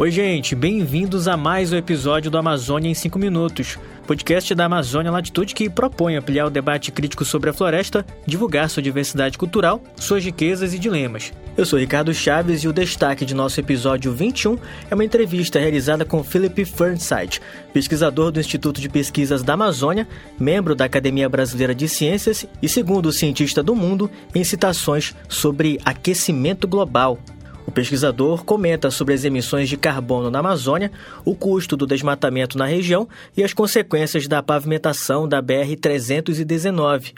Oi, 0.00 0.12
gente, 0.12 0.54
bem-vindos 0.54 1.26
a 1.26 1.36
mais 1.36 1.72
um 1.72 1.76
episódio 1.76 2.30
do 2.30 2.38
Amazônia 2.38 2.88
em 2.88 2.94
5 2.94 3.18
Minutos, 3.18 3.76
podcast 4.06 4.54
da 4.54 4.66
Amazônia 4.66 5.10
Latitude 5.10 5.56
que 5.56 5.68
propõe 5.68 6.14
ampliar 6.14 6.46
o 6.46 6.50
debate 6.50 6.92
crítico 6.92 7.24
sobre 7.24 7.50
a 7.50 7.52
floresta, 7.52 8.06
divulgar 8.24 8.70
sua 8.70 8.80
diversidade 8.80 9.36
cultural, 9.36 9.82
suas 9.96 10.24
riquezas 10.24 10.72
e 10.72 10.78
dilemas. 10.78 11.32
Eu 11.56 11.66
sou 11.66 11.80
Ricardo 11.80 12.14
Chaves 12.14 12.62
e 12.62 12.68
o 12.68 12.72
destaque 12.72 13.24
de 13.24 13.34
nosso 13.34 13.58
episódio 13.58 14.12
21 14.12 14.56
é 14.88 14.94
uma 14.94 15.04
entrevista 15.04 15.58
realizada 15.58 16.04
com 16.04 16.22
Philip 16.22 16.64
Fernside, 16.64 17.40
pesquisador 17.72 18.30
do 18.30 18.38
Instituto 18.38 18.80
de 18.80 18.88
Pesquisas 18.88 19.42
da 19.42 19.54
Amazônia, 19.54 20.06
membro 20.38 20.76
da 20.76 20.84
Academia 20.84 21.28
Brasileira 21.28 21.74
de 21.74 21.88
Ciências 21.88 22.46
e 22.62 22.68
segundo 22.68 23.10
cientista 23.10 23.64
do 23.64 23.74
mundo 23.74 24.08
em 24.32 24.44
citações 24.44 25.12
sobre 25.28 25.80
aquecimento 25.84 26.68
global. 26.68 27.18
O 27.68 27.70
pesquisador 27.70 28.44
comenta 28.44 28.90
sobre 28.90 29.12
as 29.12 29.24
emissões 29.24 29.68
de 29.68 29.76
carbono 29.76 30.30
na 30.30 30.38
Amazônia, 30.38 30.90
o 31.22 31.34
custo 31.34 31.76
do 31.76 31.86
desmatamento 31.86 32.56
na 32.56 32.64
região 32.64 33.06
e 33.36 33.44
as 33.44 33.52
consequências 33.52 34.26
da 34.26 34.42
pavimentação 34.42 35.28
da 35.28 35.42
BR-319. 35.42 37.12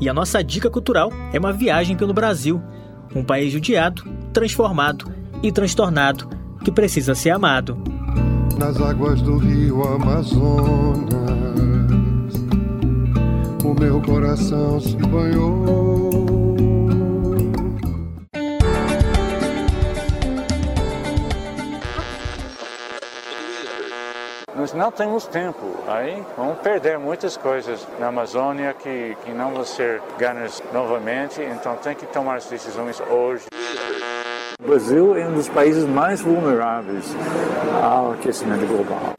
E 0.00 0.08
a 0.08 0.14
nossa 0.14 0.42
dica 0.42 0.70
cultural 0.70 1.12
é 1.34 1.38
uma 1.38 1.52
viagem 1.52 1.98
pelo 1.98 2.14
Brasil, 2.14 2.62
um 3.14 3.22
país 3.22 3.52
judiado, 3.52 4.02
transformado 4.32 5.12
e 5.42 5.52
transtornado 5.52 6.30
que 6.64 6.72
precisa 6.72 7.14
ser 7.14 7.28
amado. 7.28 7.76
Nas 8.56 8.80
águas 8.80 9.20
do 9.20 9.36
rio 9.36 9.82
Amazonas, 9.82 11.12
o 13.64 13.74
meu 13.74 14.00
coração 14.02 14.80
se 14.80 14.96
banhou. 14.96 15.62
Nós 24.56 24.72
não 24.74 24.92
temos 24.92 25.26
tempo, 25.26 25.58
aí 25.88 26.22
vamos 26.36 26.58
perder 26.58 26.98
muitas 26.98 27.36
coisas 27.36 27.86
na 27.98 28.08
Amazônia 28.08 28.74
que, 28.74 29.16
que 29.24 29.32
não 29.32 29.52
vão 29.52 29.64
ser 29.64 30.00
ganhas 30.18 30.62
novamente, 30.72 31.40
então 31.42 31.76
tem 31.76 31.94
que 31.94 32.06
tomar 32.06 32.36
as 32.36 32.46
decisões 32.46 33.00
hoje. 33.10 33.46
O 34.60 34.66
Brasil 34.66 35.16
é 35.16 35.26
um 35.26 35.34
dos 35.34 35.48
países 35.48 35.84
mais 35.84 36.20
vulneráveis 36.20 37.04
ao 37.82 38.12
aquecimento 38.12 38.66
global. 38.66 39.14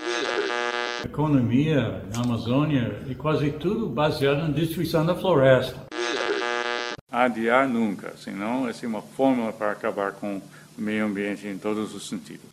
A 1.04 1.06
economia 1.06 2.02
na 2.16 2.22
Amazônia 2.22 2.96
é 3.10 3.14
quase 3.14 3.52
tudo 3.52 3.90
baseado 3.90 4.38
na 4.38 4.48
destruição 4.48 5.06
da 5.06 5.14
floresta. 5.14 5.76
Adiar 7.12 7.68
nunca, 7.68 8.14
senão 8.16 8.70
essa 8.70 8.86
é 8.86 8.88
uma 8.88 9.02
fórmula 9.02 9.52
para 9.52 9.72
acabar 9.72 10.14
com 10.14 10.38
o 10.38 10.82
meio 10.82 11.06
ambiente 11.06 11.46
em 11.46 11.58
todos 11.58 11.94
os 11.94 12.08
sentidos. 12.08 12.46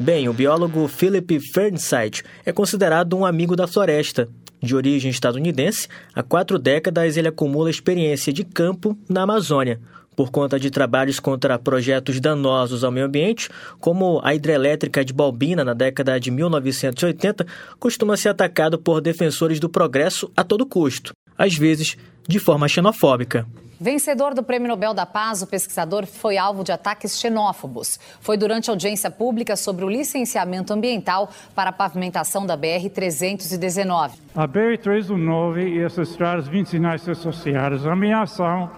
Bem, 0.00 0.30
o 0.30 0.32
biólogo 0.32 0.88
Philip 0.88 1.40
Fernside 1.52 2.24
é 2.46 2.52
considerado 2.52 3.14
um 3.18 3.26
amigo 3.26 3.54
da 3.54 3.66
floresta. 3.66 4.26
De 4.62 4.74
origem 4.74 5.10
estadunidense, 5.10 5.88
há 6.14 6.22
quatro 6.22 6.58
décadas 6.58 7.18
ele 7.18 7.28
acumula 7.28 7.68
experiência 7.68 8.32
de 8.32 8.44
campo 8.44 8.96
na 9.06 9.22
Amazônia. 9.22 9.78
Por 10.20 10.30
conta 10.30 10.60
de 10.60 10.70
trabalhos 10.70 11.18
contra 11.18 11.58
projetos 11.58 12.20
danosos 12.20 12.84
ao 12.84 12.92
meio 12.92 13.06
ambiente, 13.06 13.48
como 13.78 14.20
a 14.22 14.34
hidrelétrica 14.34 15.02
de 15.02 15.14
Balbina 15.14 15.64
na 15.64 15.72
década 15.72 16.20
de 16.20 16.30
1980, 16.30 17.46
costuma 17.78 18.18
ser 18.18 18.28
atacado 18.28 18.78
por 18.78 19.00
defensores 19.00 19.58
do 19.58 19.70
progresso 19.70 20.30
a 20.36 20.44
todo 20.44 20.66
custo, 20.66 21.14
às 21.38 21.54
vezes 21.56 21.96
de 22.28 22.38
forma 22.38 22.68
xenofóbica. 22.68 23.46
Vencedor 23.82 24.34
do 24.34 24.42
Prêmio 24.42 24.68
Nobel 24.68 24.92
da 24.92 25.06
Paz, 25.06 25.40
o 25.40 25.46
pesquisador 25.46 26.04
foi 26.04 26.36
alvo 26.36 26.62
de 26.62 26.70
ataques 26.70 27.18
xenófobos. 27.18 27.98
Foi 28.20 28.36
durante 28.36 28.68
a 28.68 28.74
audiência 28.74 29.10
pública 29.10 29.56
sobre 29.56 29.86
o 29.86 29.88
licenciamento 29.88 30.70
ambiental 30.74 31.30
para 31.54 31.70
a 31.70 31.72
pavimentação 31.72 32.44
da 32.44 32.58
BR-319. 32.58 34.10
A 34.36 34.46
BR-319 34.46 35.76
e 35.76 35.82
as 35.82 35.96
estradas 35.96 36.46
vicinais 36.46 37.08
associadas 37.08 37.86
ameaçam 37.86 38.70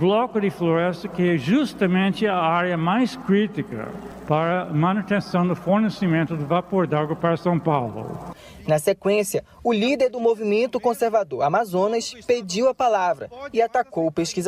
bloco 0.00 0.40
de 0.40 0.50
floresta 0.50 1.06
que 1.06 1.34
é 1.34 1.38
justamente 1.38 2.26
a 2.26 2.36
área 2.36 2.76
mais 2.76 3.14
crítica 3.14 3.88
para 4.26 4.66
manutenção 4.66 5.46
do 5.46 5.54
fornecimento 5.54 6.36
de 6.36 6.44
vapor 6.44 6.88
d'água 6.88 7.14
para 7.14 7.36
São 7.36 7.58
Paulo. 7.58 8.34
Na 8.66 8.78
sequência, 8.78 9.44
o 9.64 9.72
líder 9.72 10.10
do 10.10 10.20
movimento 10.20 10.78
conservador 10.78 11.42
Amazonas 11.42 12.14
pediu 12.26 12.68
a 12.68 12.74
palavra 12.74 13.30
e 13.52 13.60
atacou 13.60 14.06
o 14.06 14.12
pesquisador. 14.12 14.39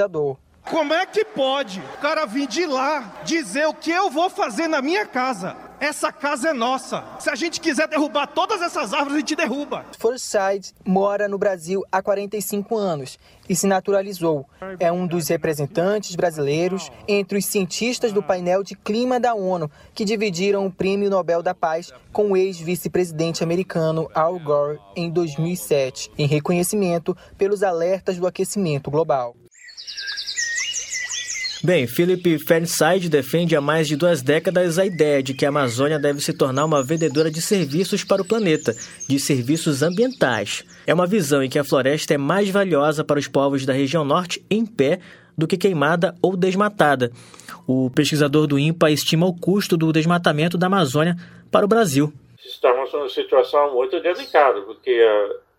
Como 0.64 0.94
é 0.94 1.04
que 1.04 1.24
pode 1.24 1.80
o 1.80 2.00
cara 2.00 2.24
vir 2.24 2.46
de 2.46 2.66
lá 2.66 3.20
dizer 3.24 3.66
o 3.66 3.74
que 3.74 3.90
eu 3.90 4.10
vou 4.10 4.30
fazer 4.30 4.68
na 4.68 4.80
minha 4.80 5.04
casa? 5.04 5.56
Essa 5.82 6.12
casa 6.12 6.50
é 6.50 6.52
nossa. 6.52 7.02
Se 7.18 7.28
a 7.28 7.34
gente 7.34 7.60
quiser 7.60 7.88
derrubar 7.88 8.28
todas 8.28 8.62
essas 8.62 8.94
árvores, 8.94 9.16
a 9.16 9.18
gente 9.18 9.34
derruba. 9.34 9.84
Forsyth 9.98 10.72
mora 10.86 11.26
no 11.26 11.36
Brasil 11.36 11.82
há 11.90 12.00
45 12.00 12.76
anos 12.76 13.18
e 13.48 13.56
se 13.56 13.66
naturalizou. 13.66 14.46
É 14.78 14.92
um 14.92 15.08
dos 15.08 15.26
representantes 15.26 16.14
brasileiros 16.14 16.88
entre 17.08 17.36
os 17.36 17.46
cientistas 17.46 18.12
do 18.12 18.22
painel 18.22 18.62
de 18.62 18.76
clima 18.76 19.18
da 19.18 19.34
ONU 19.34 19.68
que 19.92 20.04
dividiram 20.04 20.64
o 20.66 20.72
Prêmio 20.72 21.10
Nobel 21.10 21.42
da 21.42 21.52
Paz 21.52 21.92
com 22.12 22.30
o 22.30 22.36
ex-vice-presidente 22.36 23.42
americano 23.42 24.08
Al 24.14 24.38
Gore 24.38 24.78
em 24.94 25.10
2007, 25.10 26.12
em 26.16 26.28
reconhecimento 26.28 27.16
pelos 27.36 27.64
alertas 27.64 28.16
do 28.16 28.26
aquecimento 28.28 28.88
global. 28.88 29.34
Bem, 31.64 31.86
Philip 31.86 32.40
Fernside 32.40 33.08
defende 33.08 33.54
há 33.54 33.60
mais 33.60 33.86
de 33.86 33.94
duas 33.94 34.20
décadas 34.20 34.80
a 34.80 34.84
ideia 34.84 35.22
de 35.22 35.32
que 35.32 35.46
a 35.46 35.48
Amazônia 35.48 35.96
deve 35.96 36.20
se 36.20 36.36
tornar 36.36 36.64
uma 36.64 36.82
vendedora 36.82 37.30
de 37.30 37.40
serviços 37.40 38.02
para 38.02 38.20
o 38.20 38.26
planeta, 38.26 38.74
de 39.08 39.20
serviços 39.20 39.80
ambientais. 39.80 40.64
É 40.84 40.92
uma 40.92 41.06
visão 41.06 41.40
em 41.40 41.48
que 41.48 41.60
a 41.60 41.62
floresta 41.64 42.14
é 42.14 42.18
mais 42.18 42.50
valiosa 42.50 43.04
para 43.04 43.20
os 43.20 43.28
povos 43.28 43.64
da 43.64 43.72
região 43.72 44.04
norte 44.04 44.44
em 44.50 44.66
pé 44.66 44.98
do 45.38 45.46
que 45.46 45.56
queimada 45.56 46.16
ou 46.20 46.36
desmatada. 46.36 47.12
O 47.64 47.88
pesquisador 47.90 48.48
do 48.48 48.58
INPA 48.58 48.90
estima 48.90 49.24
o 49.24 49.32
custo 49.32 49.76
do 49.76 49.92
desmatamento 49.92 50.58
da 50.58 50.66
Amazônia 50.66 51.14
para 51.48 51.64
o 51.64 51.68
Brasil. 51.68 52.12
Estamos 52.44 52.92
numa 52.92 53.08
situação 53.08 53.72
muito 53.72 54.00
delicada, 54.00 54.62
porque 54.62 55.00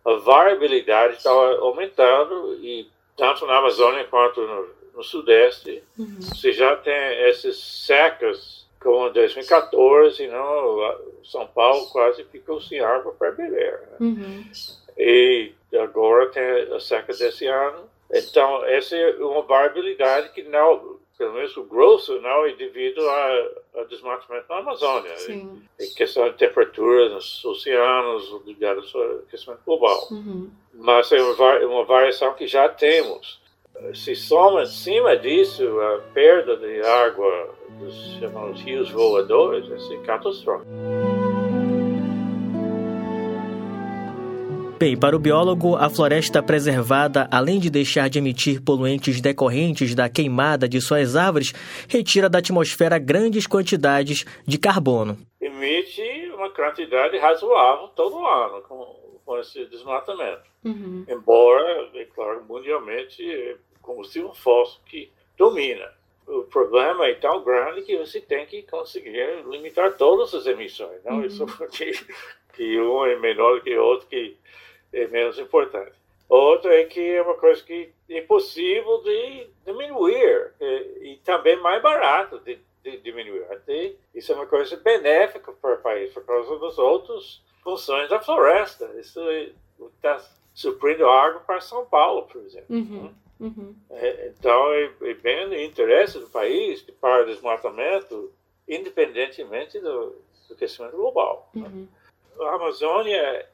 a, 0.06 0.12
a 0.12 0.18
variabilidade 0.18 1.14
está 1.14 1.30
aumentando 1.30 2.60
e 2.62 2.90
tanto 3.18 3.46
na 3.46 3.58
Amazônia 3.58 4.04
quanto 4.10 4.42
no 4.42 4.83
no 4.96 5.04
Sudeste, 5.04 5.84
uhum. 5.98 6.18
você 6.20 6.54
já 6.54 6.76
tem 6.76 6.94
essas 6.94 7.58
secas, 7.58 8.66
como 8.80 9.08
em 9.08 9.14
2014, 9.14 10.28
não, 10.28 11.00
São 11.24 11.48
Paulo 11.48 11.86
quase 11.88 12.24
ficou 12.26 12.62
sem 12.62 12.80
água 12.80 13.14
para 13.14 13.32
beber. 13.32 13.80
Né? 13.80 13.98
Uhum. 14.00 14.46
E 14.98 15.54
agora 15.74 16.30
tem 16.30 16.44
a 16.74 16.80
seca 16.80 17.14
desse 17.14 17.48
ano. 17.48 17.90
Então, 18.12 18.64
essa 18.66 18.96
é 18.96 19.16
uma 19.16 19.42
variabilidade 19.42 20.30
que 20.30 20.44
não, 20.44 21.00
pelo 21.18 21.34
menos 21.34 21.58
o 21.58 21.64
grosso, 21.64 22.22
não 22.22 22.46
é 22.46 22.54
devido 22.54 23.02
ao 23.74 23.86
desmatamento 23.86 24.46
na 24.50 24.58
Amazônia. 24.58 25.18
Sim. 25.18 25.64
Em 25.80 25.94
questão 25.96 26.30
de 26.30 26.38
temperatura 26.38 27.10
nos 27.10 27.44
oceanos, 27.44 28.46
ligado 28.46 28.84
ao 28.94 29.20
aquecimento 29.20 29.62
global. 29.66 30.08
Uhum. 30.12 30.52
Mas 30.76 31.12
é 31.12 31.22
uma, 31.24 31.58
uma 31.66 31.86
variação 31.86 32.34
que 32.36 32.46
já 32.46 32.70
temos 32.70 33.42
se 33.94 34.16
soma 34.16 34.64
em 34.64 34.68
cima 34.68 35.18
disso 35.18 35.64
a 35.80 36.00
perda 36.14 36.56
de 36.58 36.82
água 36.82 37.56
dos 37.80 38.18
chamados 38.20 38.62
rios 38.62 38.90
voadores, 38.92 39.70
é 39.92 39.98
catastrófico. 40.06 40.72
Bem, 44.80 44.98
para 44.98 45.16
o 45.16 45.20
biólogo, 45.20 45.76
a 45.78 45.90
floresta 45.90 46.44
preservada, 46.44 47.28
além 47.32 47.58
de 47.60 47.70
deixar 47.70 48.10
de 48.10 48.20
emitir 48.20 48.62
poluentes 48.62 49.22
decorrentes 49.22 49.96
da 49.96 50.10
queimada 50.10 50.68
de 50.68 50.82
suas 50.82 51.16
árvores, 51.16 51.54
retira 51.88 52.30
da 52.30 52.40
atmosfera 52.40 53.00
grandes 53.00 53.48
quantidades 53.48 54.26
de 54.46 54.58
carbono. 54.58 55.18
Emite 55.40 56.02
uma 56.36 56.50
quantidade 56.50 57.18
razoável 57.18 57.88
todo 57.90 58.26
ano, 58.26 58.62
com 58.64 59.04
com 59.26 59.40
esse 59.40 59.66
desmatamento. 59.66 60.44
Uhum. 60.64 61.06
Embora, 61.08 61.90
é 61.96 62.06
claro, 62.06 62.44
mundialmente 62.48 63.58
combustível 63.84 64.34
fóssil 64.34 64.82
que 64.86 65.12
domina. 65.38 65.94
O 66.26 66.44
problema 66.44 67.06
é 67.06 67.14
tão 67.16 67.44
grande 67.44 67.84
que 67.84 67.98
você 67.98 68.20
tem 68.20 68.46
que 68.46 68.64
conseguir 68.64 69.44
limitar 69.46 69.96
todas 69.98 70.34
as 70.34 70.48
emissões. 70.48 71.04
Não 71.04 71.18
uhum. 71.18 71.26
isso 71.26 71.46
porque 71.58 71.92
que 72.54 72.80
um 72.80 73.06
é 73.06 73.16
menor 73.18 73.62
que 73.62 73.78
o 73.78 73.84
outro 73.84 74.08
que 74.08 74.38
é 74.92 75.08
menos 75.08 75.38
importante. 75.38 75.94
Outro 76.30 76.72
é 76.72 76.86
que 76.86 77.00
é 77.00 77.22
uma 77.22 77.36
coisa 77.36 77.62
que 77.64 77.92
é 78.10 78.20
impossível 78.20 79.04
de 79.04 79.48
diminuir 79.66 80.54
e, 80.60 81.14
e 81.14 81.18
também 81.24 81.58
mais 81.58 81.82
barato 81.82 82.40
de, 82.40 82.60
de 82.84 82.98
diminuir. 82.98 83.44
Até 83.52 83.94
isso 84.16 84.32
é 84.32 84.36
uma 84.36 84.48
coisa 84.48 84.78
benéfica 84.78 85.52
para 85.52 85.76
o 85.76 85.82
país 85.82 86.14
por 86.14 86.26
causa 86.26 86.58
das 86.60 86.78
outras 86.78 87.44
funções 87.64 88.10
da 88.10 88.20
floresta. 88.20 88.90
Isso 89.00 89.20
está 89.96 90.24
suprindo 90.54 91.08
água 91.08 91.42
para 91.42 91.62
São 91.62 91.86
Paulo, 91.86 92.24
por 92.28 92.42
exemplo. 92.42 92.76
Uhum, 92.76 93.14
Uhum. 93.44 93.76
É, 93.90 94.28
então, 94.28 94.72
é, 94.72 94.92
é, 95.02 95.14
bem 95.16 95.48
no 95.48 95.60
interesse 95.60 96.18
do 96.18 96.30
país 96.30 96.82
para 97.02 97.24
o 97.24 97.26
desmatamento, 97.26 98.32
independentemente 98.68 99.80
do, 99.80 100.16
do 100.48 100.54
aquecimento 100.54 100.96
global. 100.96 101.50
Né? 101.54 101.68
Uhum. 101.68 101.82
Né? 101.82 102.46
A 102.46 102.56
Amazônia 102.56 103.46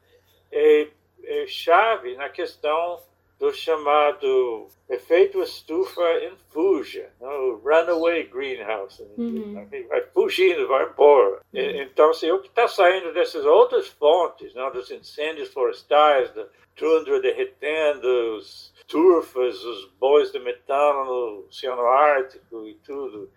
é, 0.51 0.87
é 1.23 1.47
chave 1.47 2.15
na 2.15 2.29
questão 2.29 3.01
do 3.39 3.51
chamado 3.51 4.67
efeito 4.87 5.41
estufa 5.41 6.03
em 6.23 6.35
fuga, 6.51 7.11
né? 7.19 7.27
o 7.27 7.55
runaway 7.55 8.23
greenhouse. 8.25 9.01
Uhum. 9.17 9.67
Vai 9.87 10.01
fugindo, 10.13 10.67
vai 10.67 10.85
embora. 10.85 11.41
Uhum. 11.51 11.81
Então, 11.81 12.13
se 12.13 12.31
o 12.31 12.39
que 12.39 12.47
está 12.47 12.67
saindo 12.67 13.11
dessas 13.11 13.43
outras 13.43 13.87
fontes, 13.87 14.53
né? 14.53 14.69
dos 14.71 14.91
incêndios 14.91 15.49
florestais, 15.49 16.31
da 16.31 16.45
tundra 16.75 17.19
derretendo, 17.19 18.35
os 18.35 18.73
turfas, 18.89 19.63
os 19.63 19.85
bois 19.99 20.31
de 20.31 20.39
metano 20.39 21.05
no 21.05 21.45
Oceano 21.47 21.85
Ártico 21.85 22.65
e 22.67 22.73
tudo, 22.75 23.31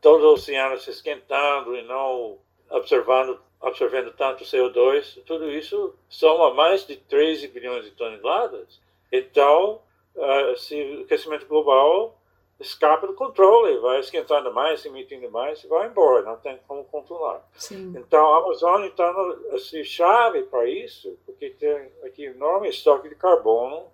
todo 0.00 0.22
o 0.22 0.32
oceano 0.32 0.78
se 0.78 0.90
esquentando 0.90 1.76
e 1.76 1.82
não 1.82 2.38
observando 2.70 3.38
absorvendo 3.60 4.12
tanto 4.12 4.44
CO2, 4.44 5.22
tudo 5.24 5.50
isso 5.50 5.94
soma 6.08 6.52
mais 6.52 6.86
de 6.86 6.96
13 6.96 7.48
bilhões 7.48 7.84
de 7.84 7.92
toneladas. 7.92 8.80
Então, 9.10 9.80
uh, 10.14 10.56
se 10.56 10.98
o 10.98 11.02
aquecimento 11.02 11.46
global 11.46 12.18
escapa 12.60 13.06
do 13.06 13.14
controle, 13.14 13.78
vai 13.78 14.00
esquentando 14.00 14.52
mais, 14.52 14.84
emitindo 14.84 15.30
mais, 15.30 15.64
e 15.64 15.66
vai 15.66 15.88
embora, 15.88 16.22
não 16.22 16.36
tem 16.36 16.58
como 16.68 16.84
controlar. 16.84 17.42
Sim. 17.56 17.94
Então, 17.96 18.34
a 18.34 18.38
Amazônia 18.38 18.88
está 18.88 19.10
assim, 19.52 19.82
chave 19.82 20.42
para 20.44 20.68
isso, 20.68 21.18
porque 21.24 21.50
tem 21.50 21.90
aqui 22.04 22.26
enorme 22.26 22.68
estoque 22.68 23.08
de 23.08 23.14
carbono, 23.14 23.86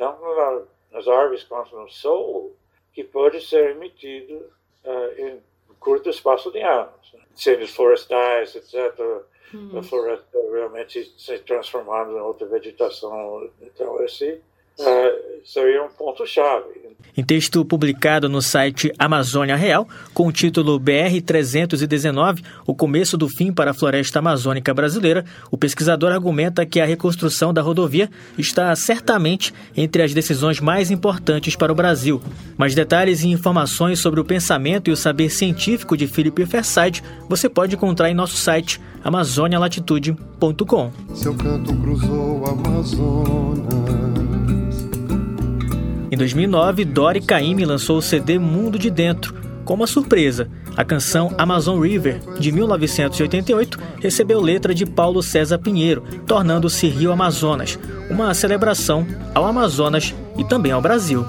tanto 0.00 0.66
nas 0.90 1.06
árvores 1.06 1.46
no 1.72 1.90
solo, 1.90 2.56
que 2.94 3.04
pode 3.04 3.46
ser 3.46 3.72
emitido 3.72 4.50
uh, 4.82 5.20
em 5.20 5.40
curto 5.78 6.08
espaço 6.08 6.50
de 6.50 6.62
anos. 6.62 7.12
Né? 7.12 7.20
Incêndios 7.34 7.70
florestais, 7.70 8.56
etc., 8.56 8.98
hum. 9.54 9.78
a 9.78 9.82
floresta 9.82 10.38
realmente 10.50 11.04
se 11.18 11.38
transformando 11.40 12.16
em 12.16 12.20
outra 12.20 12.46
vegetação. 12.46 13.50
Então, 13.60 14.02
esse 14.02 14.40
Uh, 14.78 15.44
seria 15.44 15.84
um 15.84 15.88
ponto-chave. 15.88 16.80
Em 17.16 17.24
texto 17.24 17.64
publicado 17.64 18.28
no 18.28 18.40
site 18.40 18.92
Amazônia 18.98 19.56
Real, 19.56 19.86
com 20.14 20.26
o 20.26 20.32
título 20.32 20.78
BR-319, 20.78 22.42
O 22.66 22.74
Começo 22.74 23.16
do 23.18 23.28
Fim 23.28 23.52
para 23.52 23.72
a 23.72 23.74
Floresta 23.74 24.20
Amazônica 24.20 24.72
Brasileira, 24.72 25.24
o 25.50 25.58
pesquisador 25.58 26.12
argumenta 26.12 26.64
que 26.64 26.80
a 26.80 26.86
reconstrução 26.86 27.52
da 27.52 27.62
rodovia 27.62 28.08
está 28.38 28.74
certamente 28.76 29.52
entre 29.76 30.02
as 30.02 30.14
decisões 30.14 30.60
mais 30.60 30.90
importantes 30.90 31.56
para 31.56 31.72
o 31.72 31.74
Brasil. 31.74 32.22
Mais 32.56 32.74
detalhes 32.74 33.22
e 33.22 33.28
informações 33.28 33.98
sobre 33.98 34.20
o 34.20 34.24
pensamento 34.24 34.88
e 34.88 34.92
o 34.92 34.96
saber 34.96 35.30
científico 35.30 35.96
de 35.96 36.06
Philip 36.06 36.46
Ferside 36.46 37.02
você 37.28 37.48
pode 37.48 37.74
encontrar 37.74 38.08
em 38.10 38.14
nosso 38.14 38.36
site 38.36 38.80
amazonialatitude.com. 39.02 40.92
Seu 41.14 41.34
canto 41.34 41.74
cruzou 41.76 42.44
a 42.46 42.50
Amazonas 42.50 44.09
em 46.10 46.16
2009, 46.16 46.84
Dori 46.84 47.20
Caymmi 47.20 47.64
lançou 47.64 47.98
o 47.98 48.02
CD 48.02 48.38
Mundo 48.38 48.78
de 48.78 48.90
Dentro. 48.90 49.34
Com 49.64 49.74
uma 49.74 49.86
surpresa, 49.86 50.50
a 50.76 50.84
canção 50.84 51.32
Amazon 51.38 51.80
River, 51.80 52.20
de 52.40 52.50
1988, 52.50 53.78
recebeu 54.00 54.40
letra 54.40 54.74
de 54.74 54.84
Paulo 54.84 55.22
César 55.22 55.58
Pinheiro, 55.58 56.02
tornando-se 56.26 56.88
Rio 56.88 57.12
Amazonas, 57.12 57.78
uma 58.10 58.34
celebração 58.34 59.06
ao 59.32 59.46
Amazonas 59.46 60.12
e 60.36 60.42
também 60.42 60.72
ao 60.72 60.82
Brasil. 60.82 61.24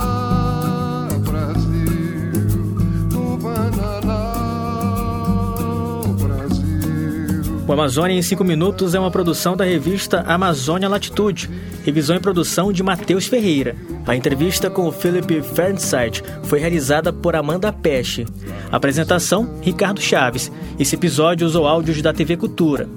O 7.68 7.74
Amazônia 7.74 8.18
em 8.18 8.22
5 8.22 8.44
Minutos 8.44 8.96
é 8.96 9.00
uma 9.00 9.12
produção 9.12 9.56
da 9.56 9.64
revista 9.64 10.22
Amazônia 10.22 10.90
Latitude, 10.90 11.50
revisão 11.86 12.16
e 12.16 12.20
produção 12.20 12.74
de 12.74 12.82
Matheus 12.82 13.28
Ferreira. 13.28 13.76
A 14.06 14.16
entrevista 14.16 14.70
com 14.70 14.88
o 14.88 14.92
Philip 14.92 15.42
Fernside 15.42 16.24
foi 16.44 16.60
realizada 16.60 17.14
por 17.14 17.36
Amanda 17.36 17.72
Peche. 17.72 18.26
Apresentação: 18.72 19.60
Ricardo 19.62 20.02
Chaves. 20.02 20.52
Esse 20.80 20.96
episódio 20.96 21.46
usou 21.46 21.68
áudios 21.68 22.02
da 22.02 22.12
TV 22.12 22.36
Cultura. 22.36 22.90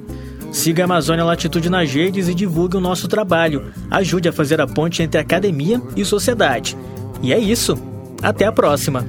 Siga 0.50 0.84
a 0.84 0.86
Amazônia 0.86 1.24
Latitude 1.24 1.68
nas 1.68 1.92
redes 1.92 2.28
e 2.28 2.34
divulgue 2.34 2.76
o 2.76 2.80
nosso 2.80 3.06
trabalho. 3.06 3.70
Ajude 3.90 4.28
a 4.28 4.32
fazer 4.32 4.60
a 4.60 4.66
ponte 4.66 5.02
entre 5.02 5.20
academia 5.20 5.80
e 5.94 6.04
sociedade. 6.04 6.76
E 7.22 7.32
é 7.32 7.38
isso. 7.38 7.76
Até 8.22 8.46
a 8.46 8.52
próxima! 8.52 9.04